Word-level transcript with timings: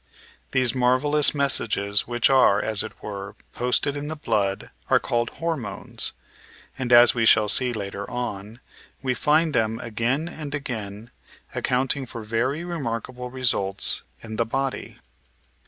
These 0.49 0.73
marvellous 0.73 1.35
messages 1.35 2.07
which 2.07 2.27
are, 2.31 2.59
as 2.59 2.81
it 2.81 3.03
were, 3.03 3.35
posted 3.53 3.95
in 3.95 4.07
the 4.07 4.15
blood 4.15 4.71
are 4.89 4.99
called 4.99 5.29
"hormones," 5.35 6.13
and, 6.75 6.91
as 6.91 7.13
we 7.13 7.23
shall 7.23 7.47
see 7.47 7.71
later 7.71 8.09
on, 8.09 8.61
we 9.03 9.13
find 9.13 9.53
them 9.53 9.77
again 9.79 10.27
and 10.27 10.55
again 10.55 11.11
accounting 11.53 12.07
for 12.07 12.23
very 12.23 12.63
remarkable 12.65 13.29
results 13.29 14.01
in 14.23 14.37
the 14.37 14.43
body. 14.45 14.97